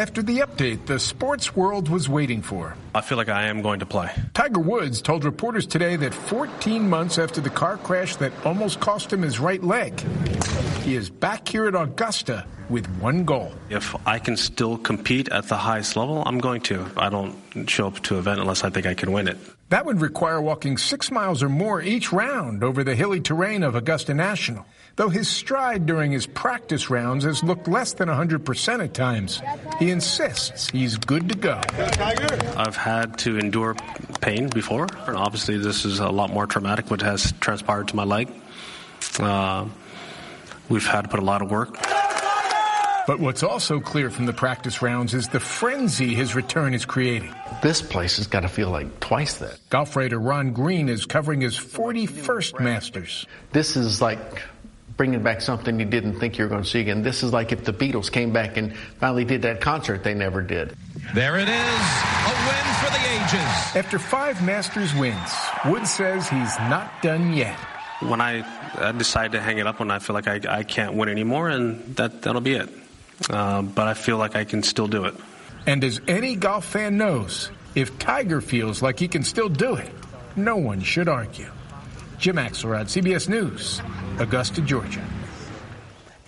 After 0.00 0.22
the 0.22 0.38
update 0.38 0.86
the 0.86 0.98
sports 0.98 1.54
world 1.54 1.90
was 1.90 2.08
waiting 2.08 2.40
for. 2.40 2.74
I 2.94 3.02
feel 3.02 3.18
like 3.18 3.28
I 3.28 3.48
am 3.48 3.60
going 3.60 3.80
to 3.80 3.84
play. 3.86 4.10
Tiger 4.32 4.58
Woods 4.58 5.02
told 5.02 5.24
reporters 5.24 5.66
today 5.66 5.96
that 5.96 6.14
14 6.14 6.88
months 6.88 7.18
after 7.18 7.42
the 7.42 7.50
car 7.50 7.76
crash 7.76 8.16
that 8.16 8.32
almost 8.46 8.80
cost 8.80 9.12
him 9.12 9.20
his 9.20 9.38
right 9.38 9.62
leg, 9.62 10.00
he 10.84 10.94
is 10.94 11.10
back 11.10 11.46
here 11.46 11.66
at 11.66 11.74
Augusta 11.74 12.46
with 12.70 12.86
one 12.98 13.26
goal. 13.26 13.52
If 13.68 13.94
I 14.08 14.18
can 14.18 14.38
still 14.38 14.78
compete 14.78 15.28
at 15.28 15.48
the 15.48 15.58
highest 15.58 15.96
level, 15.96 16.22
I'm 16.24 16.38
going 16.38 16.62
to. 16.62 16.86
I 16.96 17.10
don't 17.10 17.36
show 17.68 17.88
up 17.88 18.00
to 18.04 18.14
an 18.14 18.20
event 18.20 18.40
unless 18.40 18.64
I 18.64 18.70
think 18.70 18.86
I 18.86 18.94
can 18.94 19.12
win 19.12 19.28
it. 19.28 19.36
That 19.68 19.84
would 19.84 20.00
require 20.00 20.40
walking 20.40 20.78
six 20.78 21.10
miles 21.10 21.42
or 21.42 21.50
more 21.50 21.82
each 21.82 22.10
round 22.10 22.64
over 22.64 22.82
the 22.84 22.94
hilly 22.94 23.20
terrain 23.20 23.62
of 23.62 23.74
Augusta 23.74 24.14
National 24.14 24.64
though 24.96 25.08
his 25.08 25.28
stride 25.28 25.86
during 25.86 26.12
his 26.12 26.26
practice 26.26 26.90
rounds 26.90 27.24
has 27.24 27.42
looked 27.42 27.68
less 27.68 27.94
than 27.94 28.08
100% 28.08 28.84
at 28.84 28.94
times. 28.94 29.40
He 29.78 29.90
insists 29.90 30.70
he's 30.70 30.96
good 30.96 31.28
to 31.28 31.34
go. 31.34 31.60
I've 32.56 32.76
had 32.76 33.18
to 33.18 33.38
endure 33.38 33.74
pain 34.20 34.48
before, 34.48 34.86
and 35.06 35.16
obviously 35.16 35.58
this 35.58 35.84
is 35.84 36.00
a 36.00 36.08
lot 36.08 36.30
more 36.30 36.46
traumatic 36.46 36.90
what 36.90 37.02
has 37.02 37.32
transpired 37.40 37.88
to 37.88 37.96
my 37.96 38.04
leg. 38.04 38.28
Uh, 39.18 39.66
we've 40.68 40.86
had 40.86 41.02
to 41.02 41.08
put 41.08 41.20
a 41.20 41.24
lot 41.24 41.42
of 41.42 41.50
work. 41.50 41.76
But 43.06 43.18
what's 43.18 43.42
also 43.42 43.80
clear 43.80 44.08
from 44.08 44.26
the 44.26 44.32
practice 44.32 44.82
rounds 44.82 45.14
is 45.14 45.26
the 45.28 45.40
frenzy 45.40 46.14
his 46.14 46.36
return 46.36 46.74
is 46.74 46.84
creating. 46.84 47.34
This 47.60 47.82
place 47.82 48.18
has 48.18 48.28
got 48.28 48.40
to 48.40 48.48
feel 48.48 48.70
like 48.70 49.00
twice 49.00 49.34
that. 49.38 49.58
Golf 49.68 49.96
writer 49.96 50.20
Ron 50.20 50.52
Green 50.52 50.88
is 50.88 51.06
covering 51.06 51.40
his 51.40 51.58
41st 51.58 52.60
Masters. 52.60 53.26
This 53.50 53.74
is 53.74 54.00
like 54.00 54.20
bringing 55.00 55.22
back 55.22 55.40
something 55.40 55.80
you 55.80 55.86
didn't 55.86 56.20
think 56.20 56.36
you 56.36 56.44
were 56.44 56.50
going 56.50 56.62
to 56.62 56.68
see 56.68 56.78
again. 56.78 57.02
This 57.02 57.22
is 57.22 57.32
like 57.32 57.52
if 57.52 57.64
the 57.64 57.72
Beatles 57.72 58.12
came 58.12 58.34
back 58.34 58.58
and 58.58 58.76
finally 58.76 59.24
did 59.24 59.40
that 59.40 59.62
concert 59.62 60.04
they 60.04 60.12
never 60.12 60.42
did. 60.42 60.76
There 61.14 61.38
it 61.38 61.48
is, 61.48 61.48
a 61.48 62.34
win 62.44 62.66
for 62.76 62.90
the 62.92 63.00
ages. 63.08 63.76
After 63.76 63.98
five 63.98 64.44
Masters 64.44 64.94
wins, 64.94 65.32
Wood 65.64 65.86
says 65.86 66.28
he's 66.28 66.58
not 66.68 67.00
done 67.00 67.32
yet. 67.32 67.58
When 68.00 68.20
I, 68.20 68.44
I 68.74 68.92
decide 68.92 69.32
to 69.32 69.40
hang 69.40 69.56
it 69.56 69.66
up 69.66 69.78
when 69.78 69.90
I 69.90 70.00
feel 70.00 70.12
like 70.12 70.28
I, 70.28 70.38
I 70.46 70.64
can't 70.64 70.92
win 70.92 71.08
anymore, 71.08 71.48
and 71.48 71.96
that, 71.96 72.20
that'll 72.20 72.42
be 72.42 72.56
it. 72.56 72.68
Uh, 73.30 73.62
but 73.62 73.88
I 73.88 73.94
feel 73.94 74.18
like 74.18 74.36
I 74.36 74.44
can 74.44 74.62
still 74.62 74.86
do 74.86 75.06
it. 75.06 75.14
And 75.64 75.82
as 75.82 75.98
any 76.08 76.36
golf 76.36 76.66
fan 76.66 76.98
knows, 76.98 77.50
if 77.74 77.98
Tiger 77.98 78.42
feels 78.42 78.82
like 78.82 78.98
he 78.98 79.08
can 79.08 79.22
still 79.22 79.48
do 79.48 79.76
it, 79.76 79.90
no 80.36 80.56
one 80.56 80.82
should 80.82 81.08
argue. 81.08 81.50
Jim 82.20 82.36
Axelrod, 82.36 82.84
CBS 82.84 83.30
News, 83.30 83.80
Augusta, 84.18 84.60
Georgia. 84.60 85.02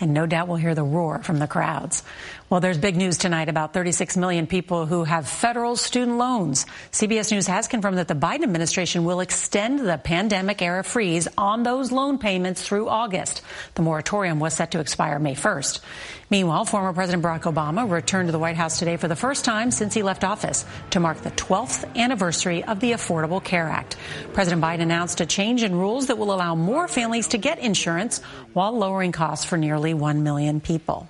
And 0.01 0.15
no 0.15 0.25
doubt 0.25 0.49
we'll 0.49 0.57
hear 0.57 0.75
the 0.75 0.83
roar 0.83 1.23
from 1.23 1.39
the 1.39 1.47
crowds. 1.47 2.03
Well, 2.49 2.61
there's 2.61 2.79
big 2.79 2.97
news 2.97 3.19
tonight 3.19 3.49
about 3.49 3.73
36 3.73 4.17
million 4.17 4.47
people 4.47 4.87
who 4.87 5.05
have 5.05 5.29
federal 5.29 5.77
student 5.77 6.17
loans. 6.17 6.67
CBS 6.91 7.31
News 7.31 7.47
has 7.47 7.69
confirmed 7.69 7.99
that 7.99 8.09
the 8.09 8.15
Biden 8.15 8.43
administration 8.43 9.05
will 9.05 9.21
extend 9.21 9.81
the 9.81 9.99
pandemic 9.99 10.61
era 10.61 10.83
freeze 10.83 11.29
on 11.39 11.63
those 11.63 11.93
loan 11.93 12.19
payments 12.19 12.67
through 12.67 12.89
August. 12.89 13.43
The 13.75 13.83
moratorium 13.83 14.41
was 14.41 14.55
set 14.55 14.73
to 14.73 14.81
expire 14.81 15.19
May 15.19 15.35
1st. 15.35 15.81
Meanwhile, 16.33 16.65
former 16.65 16.95
President 16.95 17.23
Barack 17.23 17.43
Obama 17.43 17.87
returned 17.91 18.29
to 18.29 18.33
the 18.33 18.39
White 18.39 18.57
House 18.57 18.79
today 18.79 18.97
for 18.97 19.07
the 19.07 19.15
first 19.15 19.45
time 19.45 19.71
since 19.71 19.93
he 19.93 20.03
left 20.03 20.25
office 20.25 20.65
to 20.93 20.99
mark 20.99 21.19
the 21.19 21.31
12th 21.33 21.95
anniversary 21.95 22.65
of 22.65 22.81
the 22.81 22.93
Affordable 22.93 23.45
Care 23.45 23.69
Act. 23.69 23.99
President 24.33 24.62
Biden 24.62 24.81
announced 24.81 25.21
a 25.21 25.27
change 25.27 25.62
in 25.62 25.77
rules 25.77 26.07
that 26.07 26.17
will 26.17 26.33
allow 26.33 26.55
more 26.55 26.89
families 26.89 27.29
to 27.29 27.37
get 27.37 27.59
insurance 27.59 28.23
while 28.55 28.73
lowering 28.73 29.12
costs 29.12 29.45
for 29.45 29.59
nearly 29.59 29.93
1 29.93 30.23
million 30.23 30.62
people. 30.62 31.07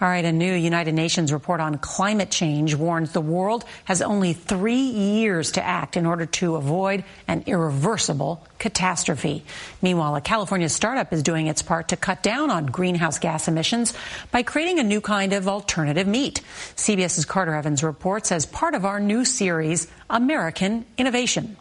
All 0.00 0.08
right, 0.08 0.24
a 0.24 0.32
new 0.32 0.54
United 0.54 0.94
Nations 0.94 1.30
report 1.30 1.60
on 1.60 1.76
climate 1.76 2.30
change 2.30 2.74
warns 2.74 3.12
the 3.12 3.20
world 3.20 3.66
has 3.84 4.00
only 4.00 4.32
three 4.32 4.80
years 4.80 5.52
to 5.52 5.62
act 5.62 5.94
in 5.94 6.06
order 6.06 6.24
to 6.24 6.56
avoid 6.56 7.04
an 7.28 7.44
irreversible 7.44 8.42
catastrophe. 8.58 9.44
Meanwhile, 9.82 10.16
a 10.16 10.22
California 10.22 10.70
startup 10.70 11.12
is 11.12 11.22
doing 11.22 11.48
its 11.48 11.60
part 11.60 11.88
to 11.88 11.98
cut 11.98 12.22
down 12.22 12.50
on 12.50 12.64
greenhouse 12.64 13.18
gas 13.18 13.46
emissions 13.46 13.92
by 14.30 14.42
creating 14.42 14.78
a 14.78 14.84
new 14.84 15.02
kind 15.02 15.34
of 15.34 15.48
alternative 15.48 16.06
meat. 16.06 16.40
CBS's 16.76 17.26
Carter 17.26 17.54
Evans 17.54 17.82
reports 17.82 18.32
as 18.32 18.46
part 18.46 18.74
of 18.74 18.86
our 18.86 19.00
new 19.00 19.26
series, 19.26 19.86
American 20.08 20.86
Innovation. 20.96 21.58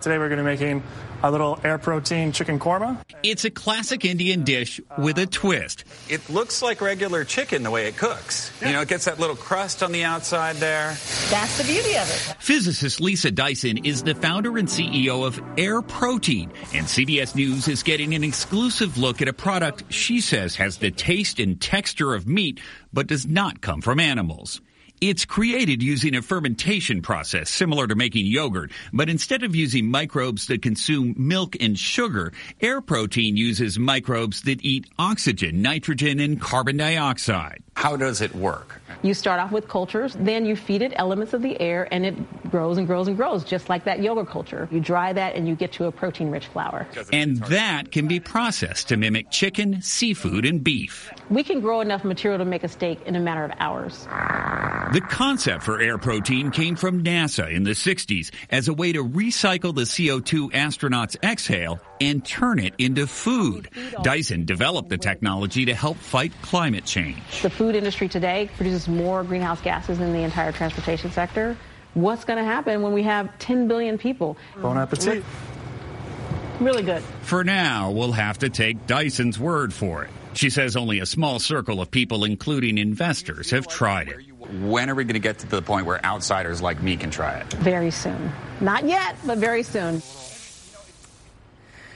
Today 0.00 0.18
we're 0.18 0.28
going 0.28 0.38
to 0.38 0.44
be 0.44 0.50
making 0.50 0.82
a 1.22 1.30
little 1.30 1.58
air 1.62 1.78
protein 1.78 2.32
chicken 2.32 2.58
korma. 2.58 2.98
It's 3.22 3.44
a 3.44 3.50
classic 3.50 4.04
Indian 4.04 4.42
dish 4.42 4.80
with 4.98 5.18
a 5.18 5.24
twist. 5.24 5.84
It 6.10 6.28
looks 6.28 6.60
like 6.62 6.80
regular 6.80 7.24
chicken 7.24 7.62
the 7.62 7.70
way 7.70 7.86
it 7.86 7.96
cooks. 7.96 8.52
You 8.60 8.72
know, 8.72 8.80
it 8.82 8.88
gets 8.88 9.04
that 9.04 9.20
little 9.20 9.36
crust 9.36 9.84
on 9.84 9.92
the 9.92 10.02
outside 10.02 10.56
there. 10.56 10.88
That's 11.30 11.56
the 11.58 11.64
beauty 11.64 11.96
of 11.96 12.10
it. 12.10 12.36
Physicist 12.40 13.00
Lisa 13.00 13.30
Dyson 13.30 13.86
is 13.86 14.02
the 14.02 14.16
founder 14.16 14.58
and 14.58 14.66
CEO 14.68 15.24
of 15.24 15.40
Air 15.56 15.80
Protein, 15.80 16.52
and 16.74 16.86
CBS 16.86 17.34
News 17.36 17.68
is 17.68 17.84
getting 17.84 18.14
an 18.14 18.24
exclusive 18.24 18.98
look 18.98 19.22
at 19.22 19.28
a 19.28 19.32
product 19.32 19.84
she 19.90 20.20
says 20.20 20.56
has 20.56 20.78
the 20.78 20.90
taste 20.90 21.38
and 21.38 21.58
texture 21.60 22.14
of 22.14 22.26
meat, 22.26 22.60
but 22.92 23.06
does 23.06 23.26
not 23.26 23.60
come 23.60 23.80
from 23.80 24.00
animals. 24.00 24.60
It's 25.06 25.26
created 25.26 25.82
using 25.82 26.16
a 26.16 26.22
fermentation 26.22 27.02
process 27.02 27.50
similar 27.50 27.86
to 27.86 27.94
making 27.94 28.24
yogurt, 28.24 28.72
but 28.90 29.10
instead 29.10 29.42
of 29.42 29.54
using 29.54 29.90
microbes 29.90 30.46
that 30.46 30.62
consume 30.62 31.14
milk 31.18 31.58
and 31.60 31.78
sugar, 31.78 32.32
air 32.62 32.80
protein 32.80 33.36
uses 33.36 33.78
microbes 33.78 34.40
that 34.44 34.64
eat 34.64 34.86
oxygen, 34.98 35.60
nitrogen, 35.60 36.20
and 36.20 36.40
carbon 36.40 36.78
dioxide. 36.78 37.62
How 37.76 37.96
does 37.96 38.22
it 38.22 38.34
work? 38.34 38.80
You 39.04 39.12
start 39.12 39.38
off 39.38 39.52
with 39.52 39.68
cultures, 39.68 40.16
then 40.18 40.46
you 40.46 40.56
feed 40.56 40.80
it 40.80 40.94
elements 40.96 41.34
of 41.34 41.42
the 41.42 41.60
air, 41.60 41.86
and 41.92 42.06
it 42.06 42.50
grows 42.50 42.78
and 42.78 42.86
grows 42.86 43.06
and 43.06 43.18
grows, 43.18 43.44
just 43.44 43.68
like 43.68 43.84
that 43.84 44.00
yogurt 44.00 44.30
culture. 44.30 44.66
You 44.70 44.80
dry 44.80 45.12
that, 45.12 45.34
and 45.34 45.46
you 45.46 45.54
get 45.54 45.72
to 45.72 45.84
a 45.84 45.92
protein 45.92 46.30
rich 46.30 46.46
flour. 46.46 46.86
And 47.12 47.36
that 47.48 47.92
can 47.92 48.08
be 48.08 48.18
processed 48.18 48.88
to 48.88 48.96
mimic 48.96 49.30
chicken, 49.30 49.82
seafood, 49.82 50.46
and 50.46 50.64
beef. 50.64 51.12
We 51.28 51.44
can 51.44 51.60
grow 51.60 51.82
enough 51.82 52.02
material 52.02 52.38
to 52.38 52.46
make 52.46 52.64
a 52.64 52.68
steak 52.68 52.98
in 53.04 53.14
a 53.14 53.20
matter 53.20 53.44
of 53.44 53.50
hours. 53.58 54.06
The 54.94 55.02
concept 55.10 55.64
for 55.64 55.80
air 55.80 55.98
protein 55.98 56.50
came 56.50 56.74
from 56.74 57.04
NASA 57.04 57.52
in 57.52 57.64
the 57.64 57.72
60s 57.72 58.30
as 58.48 58.68
a 58.68 58.72
way 58.72 58.92
to 58.92 59.04
recycle 59.04 59.74
the 59.74 59.82
CO2 59.82 60.52
astronauts 60.52 61.22
exhale 61.22 61.78
and 62.00 62.24
turn 62.24 62.58
it 62.58 62.74
into 62.78 63.06
food. 63.06 63.68
Dyson 64.02 64.44
developed 64.44 64.88
the 64.88 64.98
technology 64.98 65.64
to 65.66 65.74
help 65.74 65.96
fight 65.96 66.32
climate 66.42 66.84
change. 66.84 67.42
The 67.42 67.50
food 67.50 67.74
industry 67.74 68.08
today 68.08 68.50
produces 68.56 68.88
more 68.88 69.24
greenhouse 69.24 69.60
gases 69.60 69.98
than 69.98 70.12
the 70.12 70.20
entire 70.20 70.52
transportation 70.52 71.10
sector. 71.10 71.56
What's 71.94 72.24
going 72.24 72.38
to 72.38 72.44
happen 72.44 72.82
when 72.82 72.92
we 72.92 73.04
have 73.04 73.38
10 73.38 73.68
billion 73.68 73.98
people? 73.98 74.36
Bon 74.60 74.76
appetit. 74.76 75.24
Really 76.60 76.82
good. 76.82 77.02
For 77.22 77.44
now, 77.44 77.90
we'll 77.90 78.12
have 78.12 78.38
to 78.38 78.48
take 78.48 78.86
Dyson's 78.86 79.38
word 79.38 79.72
for 79.72 80.04
it. 80.04 80.10
She 80.34 80.50
says 80.50 80.76
only 80.76 80.98
a 80.98 81.06
small 81.06 81.38
circle 81.38 81.80
of 81.80 81.90
people, 81.90 82.24
including 82.24 82.78
investors, 82.78 83.50
have 83.50 83.68
tried 83.68 84.08
it. 84.08 84.16
When 84.62 84.90
are 84.90 84.94
we 84.94 85.04
going 85.04 85.14
to 85.14 85.20
get 85.20 85.38
to 85.40 85.46
the 85.46 85.62
point 85.62 85.86
where 85.86 86.04
outsiders 86.04 86.60
like 86.60 86.82
me 86.82 86.96
can 86.96 87.10
try 87.10 87.38
it? 87.38 87.46
Very 87.54 87.90
soon. 87.90 88.32
Not 88.60 88.84
yet, 88.84 89.16
but 89.24 89.38
very 89.38 89.62
soon. 89.62 90.02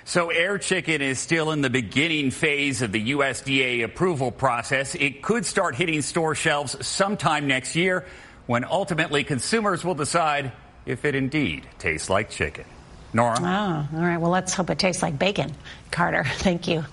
So 0.09 0.31
air 0.31 0.57
chicken 0.57 1.03
is 1.03 1.19
still 1.19 1.53
in 1.53 1.61
the 1.61 1.69
beginning 1.69 2.31
phase 2.31 2.81
of 2.81 2.93
the 2.93 3.11
USDA 3.11 3.85
approval 3.85 4.33
process. 4.33 4.95
It 4.95 5.21
could 5.21 5.45
start 5.45 5.75
hitting 5.75 6.01
store 6.01 6.35
shelves 6.35 6.87
sometime 6.87 7.47
next 7.47 7.77
year 7.77 8.07
when 8.47 8.65
ultimately 8.65 9.23
consumers 9.23 9.85
will 9.85 9.95
decide 9.95 10.53
if 10.87 11.05
it 11.05 11.15
indeed 11.15 11.69
tastes 11.79 12.09
like 12.09 12.31
chicken. 12.31 12.65
Norah? 13.13 13.37
Oh, 13.39 13.99
all 13.99 14.03
right. 14.03 14.17
Well, 14.17 14.31
let's 14.31 14.55
hope 14.55 14.71
it 14.71 14.79
tastes 14.79 15.03
like 15.03 15.19
bacon. 15.19 15.53
Carter, 15.91 16.25
thank 16.37 16.69
you. 16.69 16.87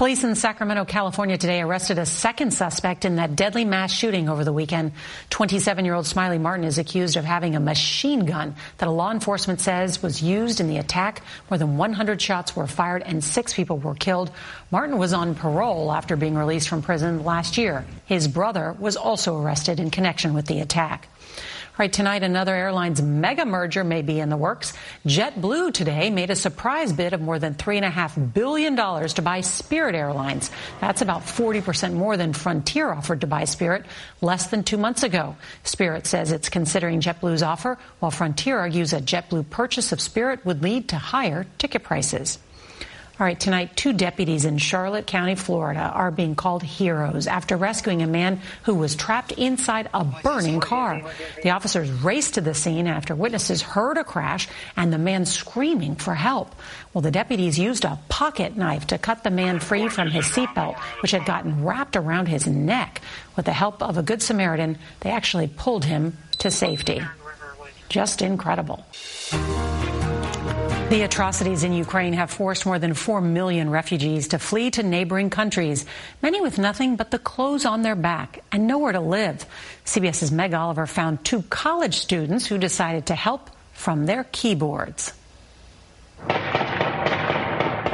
Police 0.00 0.24
in 0.24 0.34
Sacramento, 0.34 0.86
California 0.86 1.36
today 1.36 1.60
arrested 1.60 1.98
a 1.98 2.06
second 2.06 2.52
suspect 2.52 3.04
in 3.04 3.16
that 3.16 3.36
deadly 3.36 3.66
mass 3.66 3.92
shooting 3.92 4.30
over 4.30 4.44
the 4.44 4.52
weekend. 4.52 4.92
27 5.28 5.84
year 5.84 5.92
old 5.92 6.06
Smiley 6.06 6.38
Martin 6.38 6.64
is 6.64 6.78
accused 6.78 7.18
of 7.18 7.26
having 7.26 7.54
a 7.54 7.60
machine 7.60 8.24
gun 8.24 8.54
that 8.78 8.88
a 8.88 8.90
law 8.90 9.10
enforcement 9.10 9.60
says 9.60 10.02
was 10.02 10.22
used 10.22 10.58
in 10.58 10.68
the 10.68 10.78
attack. 10.78 11.20
More 11.50 11.58
than 11.58 11.76
100 11.76 12.22
shots 12.22 12.56
were 12.56 12.66
fired 12.66 13.02
and 13.04 13.22
six 13.22 13.52
people 13.52 13.76
were 13.76 13.94
killed. 13.94 14.30
Martin 14.70 14.96
was 14.96 15.12
on 15.12 15.34
parole 15.34 15.92
after 15.92 16.16
being 16.16 16.34
released 16.34 16.70
from 16.70 16.80
prison 16.80 17.22
last 17.22 17.58
year. 17.58 17.84
His 18.06 18.26
brother 18.26 18.74
was 18.78 18.96
also 18.96 19.38
arrested 19.38 19.80
in 19.80 19.90
connection 19.90 20.32
with 20.32 20.46
the 20.46 20.60
attack. 20.60 21.10
Right 21.80 21.90
tonight, 21.90 22.22
another 22.22 22.54
airline's 22.54 23.00
mega 23.00 23.46
merger 23.46 23.84
may 23.84 24.02
be 24.02 24.20
in 24.20 24.28
the 24.28 24.36
works. 24.36 24.74
JetBlue 25.06 25.72
today 25.72 26.10
made 26.10 26.28
a 26.28 26.36
surprise 26.36 26.92
bid 26.92 27.14
of 27.14 27.22
more 27.22 27.38
than 27.38 27.54
$3.5 27.54 28.34
billion 28.34 28.76
to 28.76 29.22
buy 29.22 29.40
Spirit 29.40 29.94
Airlines. 29.94 30.50
That's 30.82 31.00
about 31.00 31.22
40% 31.22 31.94
more 31.94 32.18
than 32.18 32.34
Frontier 32.34 32.90
offered 32.90 33.22
to 33.22 33.26
buy 33.26 33.44
Spirit 33.44 33.86
less 34.20 34.48
than 34.48 34.62
two 34.62 34.76
months 34.76 35.04
ago. 35.04 35.36
Spirit 35.64 36.06
says 36.06 36.32
it's 36.32 36.50
considering 36.50 37.00
JetBlue's 37.00 37.42
offer, 37.42 37.78
while 38.00 38.10
Frontier 38.10 38.58
argues 38.58 38.92
a 38.92 39.00
JetBlue 39.00 39.48
purchase 39.48 39.90
of 39.90 40.02
Spirit 40.02 40.44
would 40.44 40.62
lead 40.62 40.90
to 40.90 40.96
higher 40.96 41.46
ticket 41.56 41.82
prices. 41.82 42.38
All 43.20 43.26
right, 43.26 43.38
tonight, 43.38 43.76
two 43.76 43.92
deputies 43.92 44.46
in 44.46 44.56
Charlotte 44.56 45.06
County, 45.06 45.34
Florida 45.34 45.92
are 45.94 46.10
being 46.10 46.34
called 46.34 46.62
heroes 46.62 47.26
after 47.26 47.54
rescuing 47.54 48.00
a 48.00 48.06
man 48.06 48.40
who 48.62 48.74
was 48.74 48.96
trapped 48.96 49.32
inside 49.32 49.90
a 49.92 50.04
burning 50.04 50.58
car. 50.58 51.02
The 51.42 51.50
officers 51.50 51.90
raced 51.90 52.34
to 52.34 52.40
the 52.40 52.54
scene 52.54 52.86
after 52.86 53.14
witnesses 53.14 53.60
heard 53.60 53.98
a 53.98 54.04
crash 54.04 54.48
and 54.74 54.90
the 54.90 54.96
man 54.96 55.26
screaming 55.26 55.96
for 55.96 56.14
help. 56.14 56.54
Well, 56.94 57.02
the 57.02 57.10
deputies 57.10 57.58
used 57.58 57.84
a 57.84 57.98
pocket 58.08 58.56
knife 58.56 58.86
to 58.86 58.96
cut 58.96 59.22
the 59.22 59.30
man 59.30 59.60
free 59.60 59.90
from 59.90 60.08
his 60.08 60.24
seatbelt, 60.24 60.78
which 61.02 61.10
had 61.10 61.26
gotten 61.26 61.62
wrapped 61.62 61.96
around 61.96 62.28
his 62.28 62.46
neck. 62.46 63.02
With 63.36 63.44
the 63.44 63.52
help 63.52 63.82
of 63.82 63.98
a 63.98 64.02
good 64.02 64.22
Samaritan, 64.22 64.78
they 65.00 65.10
actually 65.10 65.48
pulled 65.48 65.84
him 65.84 66.16
to 66.38 66.50
safety. 66.50 67.02
Just 67.90 68.22
incredible. 68.22 68.82
The 70.90 71.02
atrocities 71.02 71.62
in 71.62 71.72
Ukraine 71.72 72.14
have 72.14 72.32
forced 72.32 72.66
more 72.66 72.80
than 72.80 72.94
4 72.94 73.20
million 73.20 73.70
refugees 73.70 74.26
to 74.28 74.40
flee 74.40 74.72
to 74.72 74.82
neighboring 74.82 75.30
countries, 75.30 75.86
many 76.20 76.40
with 76.40 76.58
nothing 76.58 76.96
but 76.96 77.12
the 77.12 77.18
clothes 77.20 77.64
on 77.64 77.82
their 77.82 77.94
back 77.94 78.42
and 78.50 78.66
nowhere 78.66 78.90
to 78.90 78.98
live. 78.98 79.46
CBS's 79.84 80.32
Meg 80.32 80.52
Oliver 80.52 80.88
found 80.88 81.24
two 81.24 81.42
college 81.42 81.94
students 81.94 82.44
who 82.44 82.58
decided 82.58 83.06
to 83.06 83.14
help 83.14 83.50
from 83.72 84.06
their 84.06 84.24
keyboards. 84.24 85.12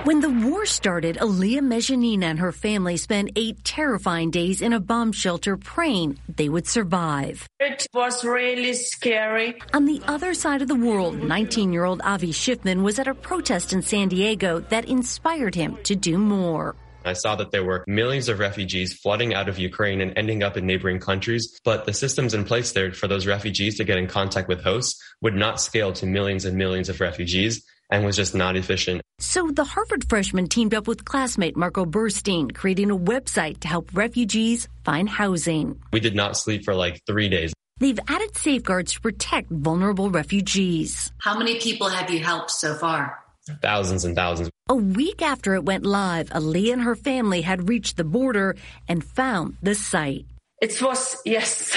When 0.06 0.20
the 0.20 0.30
war 0.30 0.66
started, 0.66 1.16
Aaliyah 1.16 1.66
Mejanina 1.66 2.26
and 2.26 2.38
her 2.38 2.52
family 2.52 2.96
spent 2.96 3.32
eight 3.34 3.64
terrifying 3.64 4.30
days 4.30 4.62
in 4.62 4.72
a 4.72 4.78
bomb 4.78 5.10
shelter 5.10 5.56
praying 5.56 6.20
they 6.28 6.48
would 6.48 6.68
survive. 6.68 7.48
It 7.58 7.88
was 7.92 8.24
really 8.24 8.74
scary. 8.74 9.60
On 9.74 9.84
the 9.84 10.00
other 10.06 10.32
side 10.32 10.62
of 10.62 10.68
the 10.68 10.76
world, 10.76 11.20
19 11.20 11.72
year 11.72 11.84
old 11.84 12.02
Avi 12.04 12.30
Schiffman 12.30 12.84
was 12.84 13.00
at 13.00 13.08
a 13.08 13.14
protest 13.14 13.72
in 13.72 13.82
San 13.82 14.06
Diego 14.06 14.60
that 14.68 14.84
inspired 14.84 15.56
him 15.56 15.76
to 15.82 15.96
do 15.96 16.18
more. 16.18 16.76
I 17.04 17.14
saw 17.14 17.34
that 17.34 17.50
there 17.50 17.64
were 17.64 17.82
millions 17.88 18.28
of 18.28 18.38
refugees 18.38 18.92
flooding 18.92 19.34
out 19.34 19.48
of 19.48 19.58
Ukraine 19.58 20.00
and 20.00 20.16
ending 20.16 20.44
up 20.44 20.56
in 20.56 20.66
neighboring 20.66 21.00
countries, 21.00 21.58
but 21.64 21.84
the 21.84 21.92
systems 21.92 22.32
in 22.32 22.44
place 22.44 22.70
there 22.70 22.92
for 22.92 23.08
those 23.08 23.26
refugees 23.26 23.76
to 23.78 23.84
get 23.84 23.98
in 23.98 24.06
contact 24.06 24.46
with 24.46 24.62
hosts 24.62 25.02
would 25.20 25.34
not 25.34 25.60
scale 25.60 25.92
to 25.94 26.06
millions 26.06 26.44
and 26.44 26.56
millions 26.56 26.88
of 26.88 27.00
refugees 27.00 27.64
and 27.90 28.04
was 28.04 28.16
just 28.16 28.34
not 28.34 28.56
efficient. 28.56 29.02
So 29.18 29.50
the 29.50 29.64
Harvard 29.64 30.08
freshman 30.08 30.48
teamed 30.48 30.74
up 30.74 30.86
with 30.86 31.04
classmate 31.04 31.56
Marco 31.56 31.84
Burstein, 31.84 32.54
creating 32.54 32.90
a 32.90 32.96
website 32.96 33.60
to 33.60 33.68
help 33.68 33.90
refugees 33.94 34.68
find 34.84 35.08
housing. 35.08 35.80
We 35.92 36.00
did 36.00 36.14
not 36.14 36.36
sleep 36.36 36.64
for 36.64 36.74
like 36.74 37.00
three 37.06 37.28
days. 37.28 37.52
They've 37.78 37.98
added 38.08 38.36
safeguards 38.36 38.94
to 38.94 39.00
protect 39.00 39.50
vulnerable 39.50 40.10
refugees. 40.10 41.12
How 41.18 41.38
many 41.38 41.60
people 41.60 41.88
have 41.88 42.10
you 42.10 42.20
helped 42.20 42.50
so 42.50 42.74
far? 42.74 43.18
Thousands 43.62 44.04
and 44.04 44.16
thousands. 44.16 44.50
A 44.68 44.74
week 44.74 45.22
after 45.22 45.54
it 45.54 45.64
went 45.64 45.86
live, 45.86 46.30
Aliyah 46.30 46.72
and 46.72 46.82
her 46.82 46.96
family 46.96 47.42
had 47.42 47.68
reached 47.68 47.96
the 47.96 48.04
border 48.04 48.56
and 48.88 49.04
found 49.04 49.56
the 49.62 49.74
site. 49.74 50.26
It 50.60 50.80
was, 50.80 51.18
yes. 51.24 51.76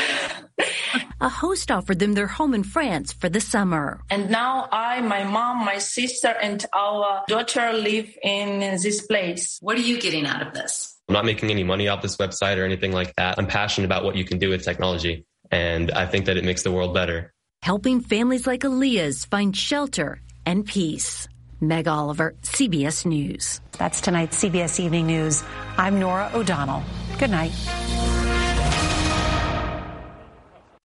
A 1.22 1.30
host 1.30 1.70
offered 1.70 2.00
them 2.00 2.14
their 2.14 2.28
home 2.28 2.54
in 2.54 2.64
France 2.64 3.12
for 3.12 3.30
the 3.30 3.42
summer. 3.42 4.02
And 4.10 4.30
now 4.30 4.70
I, 4.72 5.02
my 5.02 5.24
mom, 5.24 5.66
my 5.66 5.78
sister, 5.78 6.30
and 6.30 6.66
our 6.74 7.24
daughter 7.28 7.74
live 7.74 8.10
in 8.24 8.60
this 8.60 9.06
place. 9.06 9.58
What 9.62 9.78
are 9.78 9.82
you 9.82 10.00
getting 10.00 10.26
out 10.26 10.46
of 10.46 10.54
this? 10.54 10.98
I'm 11.10 11.14
not 11.14 11.26
making 11.26 11.50
any 11.50 11.64
money 11.64 11.88
off 11.88 12.02
this 12.02 12.18
website 12.18 12.58
or 12.58 12.64
anything 12.64 12.92
like 12.92 13.16
that. 13.16 13.38
I'm 13.38 13.48
passionate 13.48 13.86
about 13.86 14.04
what 14.04 14.16
you 14.16 14.24
can 14.24 14.38
do 14.38 14.50
with 14.50 14.64
technology, 14.64 15.26
and 15.52 15.92
I 15.92 16.06
think 16.06 16.26
that 16.26 16.38
it 16.38 16.44
makes 16.44 16.64
the 16.64 16.72
world 16.72 16.94
better. 16.94 17.34
Helping 17.62 18.00
families 18.00 18.48
like 18.48 18.62
Aliyah's 18.62 19.26
find 19.26 19.56
shelter 19.56 20.22
and 20.46 20.66
peace. 20.66 21.28
Meg 21.62 21.88
Oliver, 21.90 22.36
CBS 22.44 23.06
News. 23.06 23.60
That's 23.78 24.00
tonight's 24.00 24.42
CBS 24.42 24.80
Evening 24.80 25.08
News. 25.08 25.44
I'm 25.78 26.00
Norah 26.00 26.32
O'Donnell. 26.34 26.84
Good 27.18 27.32
night. 27.32 27.52